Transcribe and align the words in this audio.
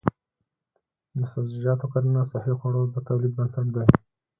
د 1.17 1.19
سبزیجاتو 1.33 1.85
کرنه 1.93 2.21
د 2.25 2.29
صحي 2.31 2.53
خوړو 2.59 2.81
د 2.93 2.95
تولید 3.07 3.31
بنسټ 3.37 3.67
دی. 3.75 3.85